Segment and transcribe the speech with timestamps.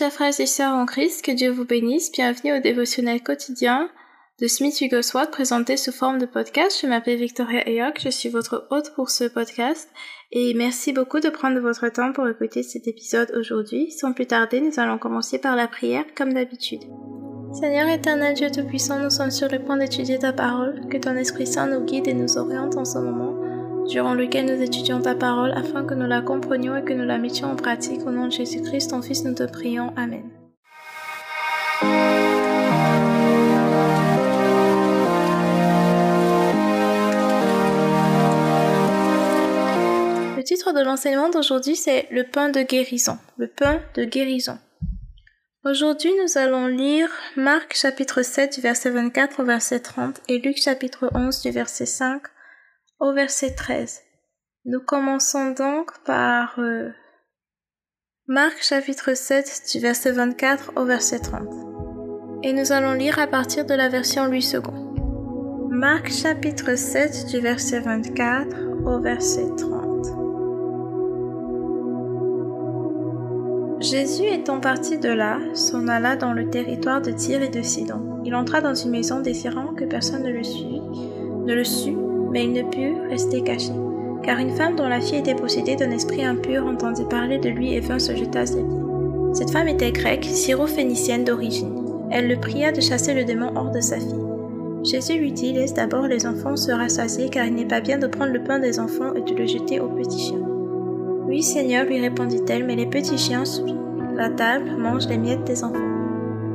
[0.00, 2.10] Chers frères et sœurs en Christ, que Dieu vous bénisse.
[2.10, 3.90] Bienvenue au dévotionnel quotidien
[4.40, 6.78] de Smith Wigglesworth présenté sous forme de podcast.
[6.80, 9.90] Je m'appelle Victoria Ayok, je suis votre hôte pour ce podcast
[10.32, 13.90] et merci beaucoup de prendre votre temps pour écouter cet épisode aujourd'hui.
[13.90, 16.84] Sans plus tarder, nous allons commencer par la prière comme d'habitude.
[17.52, 21.46] Seigneur éternel Dieu Tout-Puissant, nous sommes sur le point d'étudier ta parole, que ton Esprit
[21.46, 23.49] Saint nous guide et nous oriente en ce moment
[23.90, 27.18] durant lequel nous étudions ta parole afin que nous la comprenions et que nous la
[27.18, 28.06] mettions en pratique.
[28.06, 29.92] Au nom de Jésus-Christ, ton Fils, nous te prions.
[29.96, 30.30] Amen.
[40.36, 43.18] Le titre de l'enseignement d'aujourd'hui, c'est le pain de guérison.
[43.38, 44.58] Le pain de guérison.
[45.64, 50.56] Aujourd'hui, nous allons lire Marc chapitre 7 du verset 24 au verset 30 et Luc
[50.56, 52.22] chapitre 11 du verset 5
[53.00, 54.02] au verset 13.
[54.66, 56.90] Nous commençons donc par euh,
[58.26, 61.48] Marc chapitre 7 du verset 24 au verset 30.
[62.42, 64.60] Et nous allons lire à partir de la version Louis II.
[65.70, 69.80] Marc chapitre 7 du verset 24 au verset 30.
[73.80, 78.20] Jésus étant parti de là, s'en alla dans le territoire de Tyr et de Sidon.
[78.26, 80.82] Il entra dans une maison désirant que personne ne le, suit,
[81.46, 81.96] ne le sut,
[82.30, 83.72] mais il ne put rester caché,
[84.22, 87.74] car une femme dont la fille était possédée d'un esprit impur entendit parler de lui
[87.74, 88.80] et vint se jeter à ses pieds.
[89.32, 91.84] Cette femme était grecque, syro-phénicienne d'origine.
[92.10, 94.26] Elle le pria de chasser le démon hors de sa fille.
[94.82, 98.06] Jésus lui dit, laisse d'abord les enfants se rassasier, car il n'est pas bien de
[98.06, 100.46] prendre le pain des enfants et de le jeter aux petits chiens.
[101.26, 103.66] Oui, Seigneur, lui répondit-elle, mais les petits chiens sous
[104.16, 105.78] la table mangent les miettes des enfants.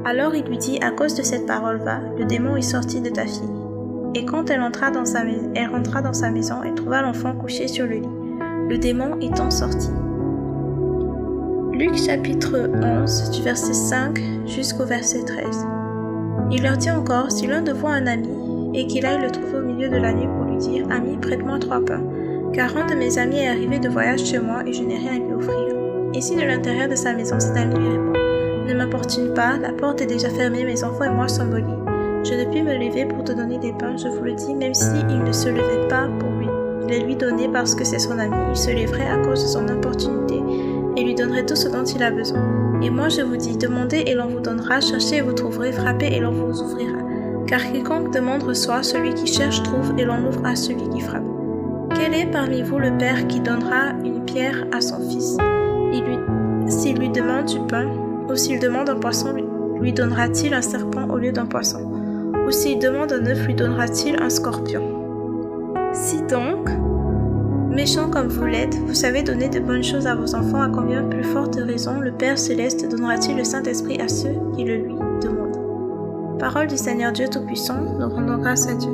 [0.06, 3.10] Alors il lui dit, à cause de cette parole va, le démon est sorti de
[3.10, 3.65] ta fille.
[4.18, 5.24] Et quand elle, entra dans sa
[5.70, 8.10] rentra dans sa maison, elle trouva l'enfant couché sur le lit,
[8.70, 9.90] le démon étant sorti.
[11.74, 15.68] Luc chapitre 11 du verset 5 jusqu'au verset 13.
[16.50, 18.30] Il leur dit encore, si l'un de vous a un ami,
[18.74, 21.60] et qu'il aille le trouver au milieu de la nuit pour lui dire, Ami, prête-moi
[21.60, 22.04] trois pains,
[22.54, 25.16] car un de mes amis est arrivé de voyage chez moi et je n'ai rien
[25.16, 25.76] à lui offrir.
[26.14, 28.14] Et si de l'intérieur de sa maison cet ami lui répond,
[28.66, 31.85] Ne m'importune pas, la porte est déjà fermée, mes enfants et moi sommes au
[32.26, 34.74] je ne puis me lever pour te donner des pains, je vous le dis, même
[34.74, 36.48] s'il il ne se levait pas pour lui,
[36.88, 39.68] les lui donner parce que c'est son ami, il se lèverait à cause de son
[39.70, 40.42] importunité
[40.98, 42.42] et lui donnerait tout ce dont il a besoin.
[42.82, 46.08] Et moi je vous dis, demandez et l'on vous donnera, cherchez et vous trouverez, frappez
[46.08, 46.98] et l'on vous ouvrira.
[47.46, 51.24] Car quiconque demande reçoit, celui qui cherche trouve et l'on ouvre à celui qui frappe.
[51.96, 55.38] Quel est parmi vous le père qui donnera une pierre à son fils?
[56.68, 57.86] S'il lui, lui demande du pain,
[58.28, 59.36] ou s'il demande un poisson,
[59.80, 61.95] lui donnera-t-il un serpent au lieu d'un poisson?
[62.46, 64.84] Ou s'il demande un œuf, lui donnera-t-il un scorpion?
[65.94, 66.70] Si donc,
[67.70, 71.04] méchant comme vous l'êtes, vous savez donner de bonnes choses à vos enfants, à combien
[71.04, 76.38] plus forte raison le Père céleste donnera-t-il le Saint-Esprit à ceux qui le lui demandent?
[76.38, 78.92] Parole du Seigneur Dieu Tout-Puissant, nous rendons grâce à Dieu.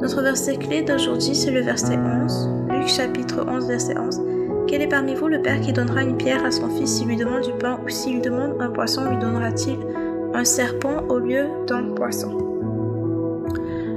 [0.00, 4.22] Notre verset clé d'aujourd'hui, c'est le verset 11, Luc chapitre 11, verset 11.
[4.66, 7.16] Quel est parmi vous le Père qui donnera une pierre à son fils s'il lui
[7.16, 9.78] demande du pain, ou s'il demande un poisson, lui donnera-t-il
[10.34, 12.57] un serpent au lieu d'un poisson?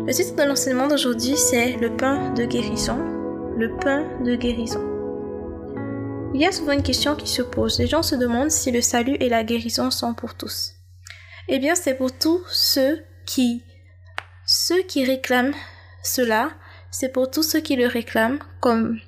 [0.05, 2.97] Le titre de l'enseignement d'aujourd'hui, c'est Le pain de guérison.
[3.55, 4.81] Le pain de guérison.
[6.33, 7.77] Il y a souvent une question qui se pose.
[7.77, 10.73] Les gens se demandent si le salut et la guérison sont pour tous.
[11.49, 13.63] Eh bien, c'est pour tous ceux qui,
[14.47, 15.53] ceux qui réclament
[16.03, 16.51] cela,
[16.89, 18.99] c'est pour tous ceux qui le réclament comme,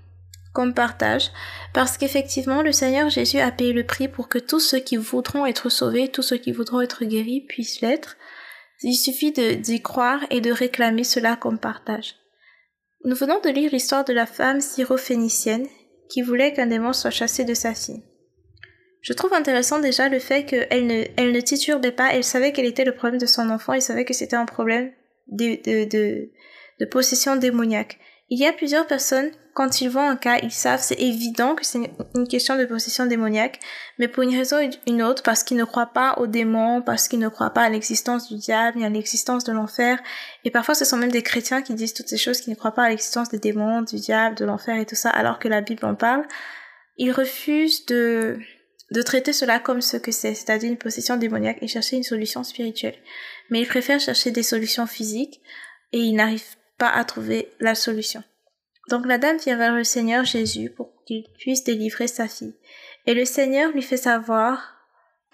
[0.51, 1.31] comme partage,
[1.73, 5.45] parce qu'effectivement, le Seigneur Jésus a payé le prix pour que tous ceux qui voudront
[5.45, 8.15] être sauvés, tous ceux qui voudront être guéris puissent l'être,
[8.83, 12.15] il suffit d'y croire et de réclamer cela comme partage.
[13.05, 15.67] Nous venons de lire l'histoire de la femme syrophénicienne
[16.09, 18.03] qui voulait qu'un démon soit chassé de sa fille.
[19.01, 22.65] Je trouve intéressant déjà le fait qu'elle ne, elle ne titurbait pas, elle savait quel
[22.65, 24.91] était le problème de son enfant, elle savait que c'était un problème
[25.27, 26.29] de, de, de,
[26.79, 27.99] de possession démoniaque.
[28.29, 31.63] Il y a plusieurs personnes quand ils voient un cas, ils savent, c'est évident que
[31.63, 31.79] c'est
[32.15, 33.59] une question de possession démoniaque,
[33.99, 37.07] mais pour une raison ou une autre, parce qu'ils ne croient pas aux démons, parce
[37.07, 39.99] qu'ils ne croient pas à l'existence du diable, ni à l'existence de l'enfer,
[40.43, 42.73] et parfois ce sont même des chrétiens qui disent toutes ces choses, qui ne croient
[42.73, 45.61] pas à l'existence des démons, du diable, de l'enfer et tout ça, alors que la
[45.61, 46.25] Bible en parle,
[46.97, 48.39] ils refusent de,
[48.89, 52.43] de traiter cela comme ce que c'est, c'est-à-dire une possession démoniaque, et chercher une solution
[52.43, 52.95] spirituelle.
[53.51, 55.41] Mais ils préfèrent chercher des solutions physiques,
[55.91, 58.23] et ils n'arrivent pas à trouver la solution.
[58.89, 62.55] Donc la dame vient vers le Seigneur Jésus pour qu'il puisse délivrer sa fille.
[63.05, 64.75] Et le Seigneur lui fait savoir,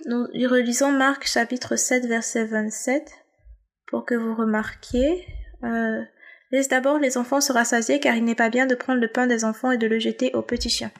[0.06, 3.12] nous relisons Marc chapitre 7 verset 27
[3.88, 5.26] pour que vous remarquiez.
[5.64, 6.02] Euh,
[6.52, 9.28] Laisse d'abord les enfants se rassasier car il n'est pas bien de prendre le pain
[9.28, 10.92] des enfants et de le jeter aux petits chiens.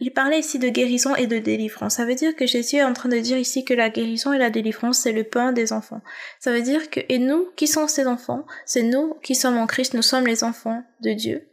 [0.00, 1.96] Il parlait ici de guérison et de délivrance.
[1.96, 4.38] Ça veut dire que Jésus est en train de dire ici que la guérison et
[4.38, 6.02] la délivrance, c'est le pain des enfants.
[6.38, 8.44] Ça veut dire que, et nous, qui sommes ces enfants?
[8.66, 11.48] C'est nous qui sommes en Christ, nous sommes les enfants de Dieu.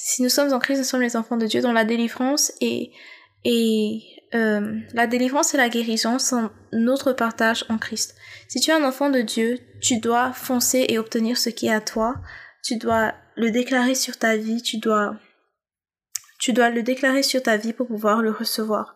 [0.00, 2.92] Si nous sommes en Christ, nous sommes les enfants de Dieu, dont la délivrance et,
[3.44, 4.00] et
[4.32, 8.14] euh, la délivrance et la guérison sont notre partage en Christ.
[8.46, 11.72] Si tu es un enfant de Dieu, tu dois foncer et obtenir ce qui est
[11.72, 12.14] à toi.
[12.62, 15.16] Tu dois le déclarer sur ta vie, tu dois
[16.38, 18.94] tu dois le déclarer sur ta vie pour pouvoir le recevoir.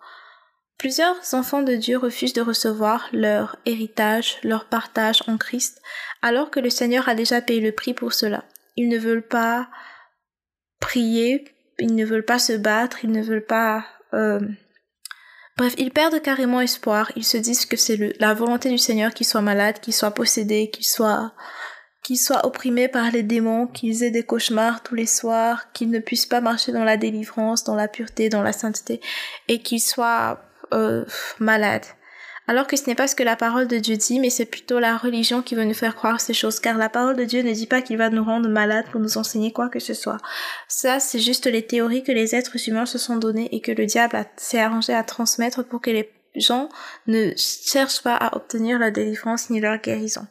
[0.79, 5.83] Plusieurs enfants de Dieu refusent de recevoir leur héritage, leur partage en Christ,
[6.23, 8.45] alors que le Seigneur a déjà payé le prix pour cela.
[8.77, 9.69] Ils ne veulent pas
[10.83, 11.45] prier,
[11.79, 13.87] ils ne veulent pas se battre, ils ne veulent pas...
[14.13, 14.41] Euh...
[15.57, 19.27] Bref, ils perdent carrément espoir, ils se disent que c'est la volonté du Seigneur qu'ils
[19.27, 21.33] soient malades, qu'ils soient possédés, qu'ils soient
[22.03, 26.01] qu'ils soient opprimés par les démons, qu'ils aient des cauchemars tous les soirs, qu'ils ne
[26.01, 29.01] puissent pas marcher dans la délivrance, dans la pureté, dans la sainteté,
[29.47, 30.43] et qu'ils soient
[30.75, 31.05] euh,
[31.39, 31.87] malades.
[32.49, 34.81] Alors que ce n'est pas ce que la parole de Dieu dit, mais c'est plutôt
[34.81, 37.53] la religion qui veut nous faire croire ces choses, car la parole de Dieu ne
[37.53, 40.19] dit pas qu'il va nous rendre malades pour nous enseigner quoi que ce soit.
[40.67, 43.87] Ça, c'est juste les théories que les êtres humains se sont données et que le
[43.87, 46.69] diable s'est arrangé à transmettre pour que les gens
[47.07, 50.27] ne cherchent pas à obtenir la délivrance ni leur guérison.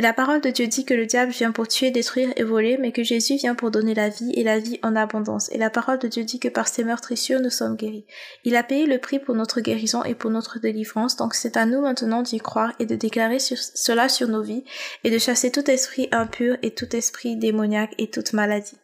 [0.00, 2.78] Mais la parole de Dieu dit que le diable vient pour tuer, détruire et voler,
[2.78, 5.52] mais que Jésus vient pour donner la vie et la vie en abondance.
[5.52, 8.06] Et la parole de Dieu dit que par ses meurtrissures nous sommes guéris.
[8.44, 11.66] Il a payé le prix pour notre guérison et pour notre délivrance, donc c'est à
[11.66, 14.64] nous maintenant d'y croire et de déclarer cela sur nos vies
[15.04, 18.78] et de chasser tout esprit impur et tout esprit démoniaque et toute maladie.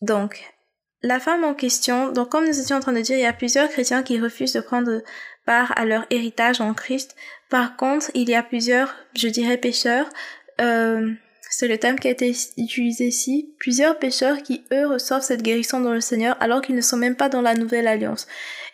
[0.00, 0.42] Donc,
[1.02, 3.32] la femme en question, donc comme nous étions en train de dire, il y a
[3.32, 5.02] plusieurs chrétiens qui refusent de prendre
[5.46, 7.16] part à leur héritage en Christ.
[7.48, 10.08] Par contre, il y a plusieurs, je dirais, pécheurs,
[10.60, 11.10] euh,
[11.48, 15.80] c'est le thème qui a été utilisé ici, plusieurs pécheurs qui, eux, reçoivent cette guérison
[15.80, 18.26] dans le Seigneur alors qu'ils ne sont même pas dans la nouvelle alliance.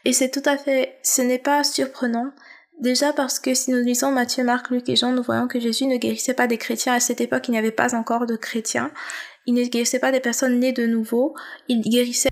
[0.04, 2.32] Et c'est tout à fait, ce n'est pas surprenant,
[2.80, 5.86] Déjà parce que si nous lisons Matthieu, Marc, Luc et Jean, nous voyons que Jésus
[5.86, 6.94] ne guérissait pas des chrétiens.
[6.94, 8.90] À cette époque, il n'y avait pas encore de chrétiens.
[9.46, 11.36] Il ne guérissait pas des personnes nées de nouveau.
[11.68, 12.30] Il guérissait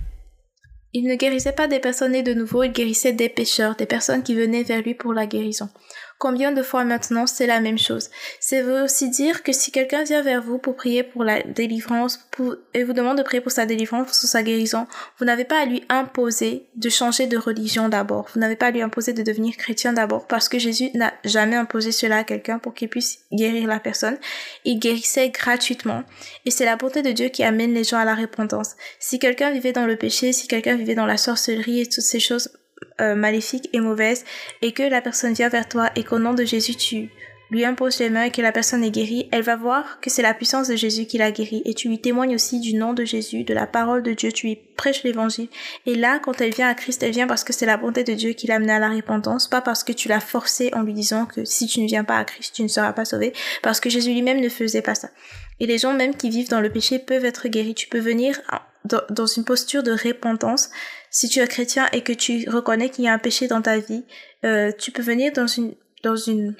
[0.92, 4.22] il ne guérissait pas des personnes nées de nouveau, il guérissait des pécheurs, des personnes
[4.22, 5.68] qui venaient vers lui pour la guérison.
[6.20, 10.04] Combien de fois maintenant c'est la même chose C'est veut aussi dire que si quelqu'un
[10.04, 12.28] vient vers vous pour prier pour la délivrance
[12.74, 14.86] et vous demande de prier pour sa délivrance, pour sa guérison,
[15.18, 18.28] vous n'avez pas à lui imposer de changer de religion d'abord.
[18.34, 21.56] Vous n'avez pas à lui imposer de devenir chrétien d'abord parce que Jésus n'a jamais
[21.56, 24.18] imposé cela à quelqu'un pour qu'il puisse guérir la personne.
[24.66, 26.02] Il guérissait gratuitement
[26.44, 28.72] et c'est la bonté de Dieu qui amène les gens à la repentance.
[28.98, 32.20] Si quelqu'un vivait dans le péché, si quelqu'un vivait dans la sorcellerie et toutes ces
[32.20, 32.50] choses,
[33.00, 34.24] euh, maléfique et mauvaise
[34.62, 37.10] et que la personne vient vers toi et qu'au nom de Jésus tu
[37.50, 40.22] lui imposes les mains et que la personne est guérie, elle va voir que c'est
[40.22, 43.04] la puissance de Jésus qui l'a guérie et tu lui témoignes aussi du nom de
[43.04, 45.48] Jésus, de la parole de Dieu, tu lui prêches l'évangile.
[45.86, 48.14] Et là, quand elle vient à Christ, elle vient parce que c'est la bonté de
[48.14, 50.94] Dieu qui l'a amenée à la repentance, pas parce que tu l'as forcée en lui
[50.94, 53.80] disant que si tu ne viens pas à Christ, tu ne seras pas sauvé, parce
[53.80, 55.08] que Jésus lui-même ne faisait pas ça.
[55.58, 57.74] Et les gens même qui vivent dans le péché peuvent être guéris.
[57.74, 58.40] Tu peux venir
[58.84, 60.70] dans une posture de repentance
[61.10, 63.78] si tu es chrétien et que tu reconnais qu'il y a un péché dans ta
[63.78, 64.04] vie,
[64.44, 66.56] euh, tu peux venir dans une dans une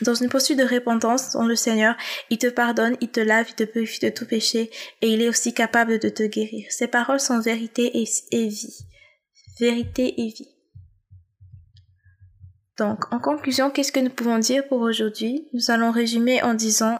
[0.00, 1.96] dans une posture de repentance dans le Seigneur,
[2.30, 4.70] il te pardonne, il te lave, il te purifie de tout péché
[5.00, 6.66] et il est aussi capable de te guérir.
[6.70, 8.86] Ces paroles sont vérité et, et vie.
[9.60, 10.48] Vérité et vie.
[12.78, 15.48] Donc, en conclusion, qu'est-ce que nous pouvons dire pour aujourd'hui?
[15.52, 16.98] Nous allons résumer en disant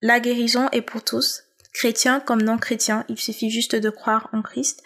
[0.00, 4.42] la guérison est pour tous, chrétiens comme non chrétiens, il suffit juste de croire en
[4.42, 4.82] Christ.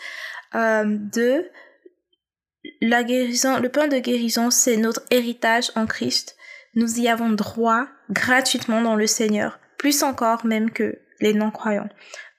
[0.55, 1.49] Euh, deux,
[2.81, 6.37] la guérison, le pain de guérison, c'est notre héritage en Christ.
[6.75, 11.89] Nous y avons droit gratuitement dans le Seigneur, plus encore même que les non-croyants.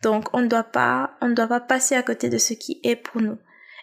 [0.02, 2.80] Donc, on ne doit pas, on ne doit pas passer à côté de ce qui
[2.84, 3.38] est pour nous.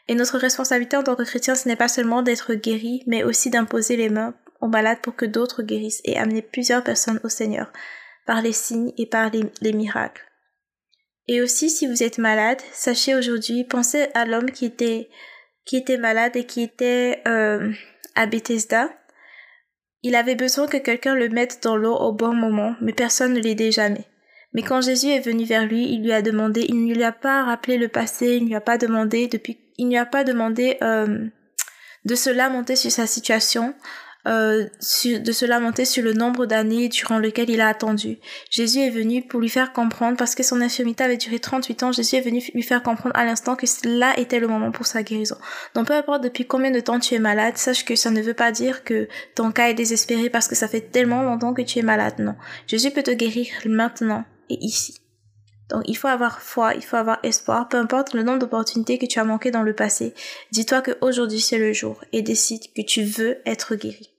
[0.09, 3.49] Et notre responsabilité en tant que chrétien, ce n'est pas seulement d'être guéri, mais aussi
[3.49, 7.73] d'imposer les mains aux malades pour que d'autres guérissent et amener plusieurs personnes au Seigneur
[8.27, 10.30] par les signes et par les miracles.
[11.33, 15.09] Et aussi, si vous êtes malade, sachez aujourd'hui, pensez à l'homme qui était,
[15.65, 17.71] qui était malade et qui était euh,
[18.17, 18.91] à Bethesda.
[20.03, 23.39] Il avait besoin que quelqu'un le mette dans l'eau au bon moment, mais personne ne
[23.39, 24.07] l'aidait jamais.
[24.55, 27.13] Mais quand Jésus est venu vers lui, il lui a demandé, il ne lui a
[27.13, 30.07] pas rappelé le passé, il ne lui a pas demandé depuis, il ne lui a
[30.07, 31.29] pas demandé euh,
[32.07, 33.73] de se lamenter sur sa situation,
[34.27, 38.19] euh, de se lamenter sur le nombre d'années durant lequel il a attendu.
[38.50, 41.93] Jésus est venu pour lui faire comprendre, parce que son infirmité avait duré 38 ans,
[41.93, 45.03] Jésus est venu lui faire comprendre à l'instant que là était le moment pour sa
[45.03, 45.37] guérison.
[45.75, 48.35] Donc peu importe depuis combien de temps tu es malade, sache que ça ne veut
[48.35, 51.79] pas dire que ton cas est désespéré parce que ça fait tellement longtemps que tu
[51.79, 52.35] es malade, non.
[52.67, 55.00] Jésus peut te guérir maintenant et ici.
[55.71, 59.07] Donc il faut avoir foi, il faut avoir espoir, peu importe le nombre d'opportunités que
[59.07, 60.15] tu as manquées dans le passé.
[60.50, 64.10] Dis-toi que aujourd'hui c'est le jour et décide que tu veux être guéri.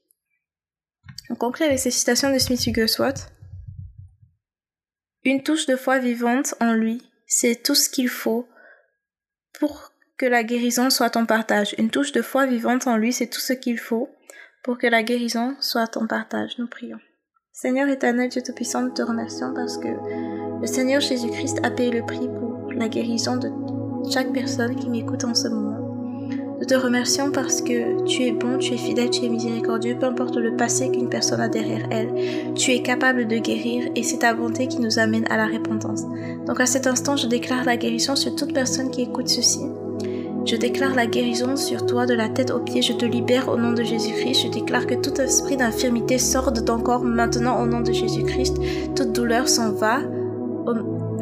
[1.31, 3.31] On conclut avec ces citations de Smith Wigglesworth.
[5.23, 8.49] Une touche de foi vivante en lui, c'est tout ce qu'il faut
[9.57, 11.73] pour que la guérison soit ton partage.
[11.77, 14.09] Une touche de foi vivante en lui, c'est tout ce qu'il faut
[14.61, 16.57] pour que la guérison soit ton partage.
[16.57, 16.99] Nous prions.
[17.53, 19.87] Seigneur éternel, Dieu Tout-Puissant, nous te remercions parce que
[20.59, 23.49] le Seigneur Jésus-Christ a payé le prix pour la guérison de
[24.11, 25.70] chaque personne qui m'écoute en ce moment.
[26.61, 30.05] Nous te remercions parce que tu es bon, tu es fidèle, tu es miséricordieux, peu
[30.05, 32.13] importe le passé qu'une personne a derrière elle.
[32.53, 36.03] Tu es capable de guérir et c'est ta bonté qui nous amène à la repentance.
[36.45, 39.61] Donc à cet instant, je déclare la guérison sur toute personne qui écoute ceci.
[40.45, 42.83] Je déclare la guérison sur toi de la tête aux pieds.
[42.83, 44.43] Je te libère au nom de Jésus-Christ.
[44.43, 48.57] Je déclare que tout esprit d'infirmité sort de ton corps maintenant au nom de Jésus-Christ.
[48.95, 50.01] Toute douleur s'en va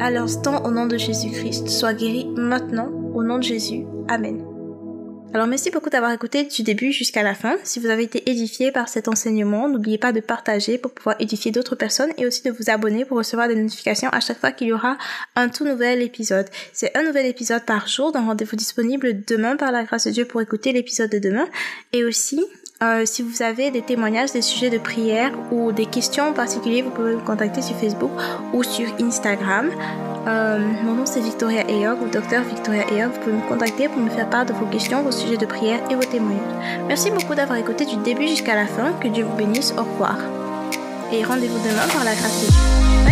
[0.00, 1.68] à l'instant au nom de Jésus-Christ.
[1.70, 3.86] Sois guéri maintenant au nom de Jésus.
[4.06, 4.49] Amen.
[5.32, 7.56] Alors merci beaucoup d'avoir écouté du début jusqu'à la fin.
[7.62, 11.52] Si vous avez été édifié par cet enseignement, n'oubliez pas de partager pour pouvoir édifier
[11.52, 14.66] d'autres personnes et aussi de vous abonner pour recevoir des notifications à chaque fois qu'il
[14.66, 14.98] y aura
[15.36, 16.46] un tout nouvel épisode.
[16.72, 20.24] C'est un nouvel épisode par jour, d'un rendez-vous disponible demain par la grâce de Dieu
[20.24, 21.48] pour écouter l'épisode de demain.
[21.92, 22.44] Et aussi,
[22.82, 26.80] euh, si vous avez des témoignages, des sujets de prière ou des questions en particulier,
[26.80, 28.10] vous pouvez me contacter sur Facebook
[28.54, 29.70] ou sur Instagram.
[30.26, 33.12] Euh, mon nom c'est Victoria Eyog ou Docteur Victoria Eyog.
[33.12, 35.80] Vous pouvez me contacter pour me faire part de vos questions, vos sujets de prière
[35.90, 36.86] et vos témoignages.
[36.88, 38.92] Merci beaucoup d'avoir écouté du début jusqu'à la fin.
[39.00, 39.74] Que Dieu vous bénisse.
[39.76, 40.16] Au revoir.
[41.12, 43.09] Et rendez-vous demain par la grâce de Dieu.